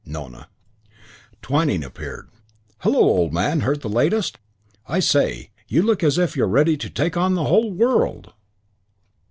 Nona. 0.03 0.49
Twyning 1.43 1.83
appeared. 1.83 2.27
"Hullo, 2.79 2.97
old 2.97 3.33
man, 3.33 3.59
heard 3.59 3.81
the 3.81 3.87
latest? 3.87 4.39
I 4.87 4.99
say, 4.99 5.51
you 5.67 5.83
look 5.83 6.01
as 6.03 6.17
if 6.17 6.35
you're 6.35 6.47
ready 6.47 6.75
to 6.75 6.89
take 6.89 7.15
on 7.15 7.35
the 7.35 7.45
whole 7.45 7.71
world." 7.71 8.33